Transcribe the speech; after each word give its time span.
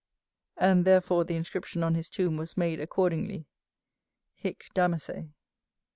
[AG] 0.57 0.63
[AG] 0.65 0.71
And 0.71 0.85
therefore 0.85 1.25
the 1.25 1.35
inscription 1.35 1.83
on 1.83 1.93
his 1.93 2.09
tomb 2.09 2.35
was 2.35 2.57
made 2.57 2.79
accordingly, 2.79 3.45
"Hic 4.33 4.71
Damase." 4.73 5.29